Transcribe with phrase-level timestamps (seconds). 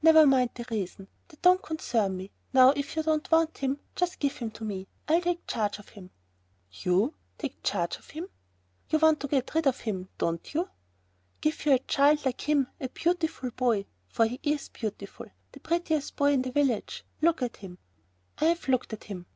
[0.00, 1.08] "Never mind the reason.
[1.26, 2.30] That don't concern me.
[2.52, 4.86] Now if you don't want him, just give him to me.
[5.08, 6.12] I'll take charge of him."
[6.70, 7.14] "You?
[7.36, 8.28] take charge of him!"
[8.90, 10.70] "You want to get rid of him, don't you?"
[11.40, 16.14] "Give you a child like him, a beautiful boy, for he is beautiful, the prettiest
[16.14, 17.78] boy in the village, look at him."
[18.38, 19.26] "I've looked at him."